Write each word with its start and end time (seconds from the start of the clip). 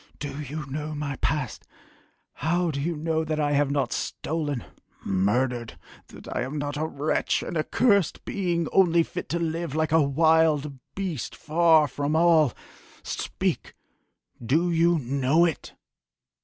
Do 0.17 0.41
you 0.41 0.65
know 0.65 0.95
my 0.95 1.15
past?... 1.17 1.67
How 2.33 2.71
do 2.71 2.81
you 2.81 2.95
know 2.95 3.23
that 3.23 3.39
I 3.39 3.51
have 3.51 3.69
not 3.69 3.93
stolen, 3.93 4.63
murdered 5.05 5.77
that 6.07 6.27
I 6.35 6.41
am 6.41 6.57
not 6.57 6.75
a 6.75 6.87
wretch 6.87 7.43
an 7.43 7.55
accursed 7.55 8.25
being 8.25 8.67
only 8.71 9.03
fit 9.03 9.29
to 9.29 9.37
live 9.37 9.75
like 9.75 9.91
a 9.91 10.01
wild 10.01 10.79
beast 10.95 11.35
far 11.35 11.87
from 11.87 12.15
all 12.15 12.51
speak 13.03 13.75
do 14.43 14.71
you 14.71 14.97
know 14.97 15.45
it?" 15.45 15.75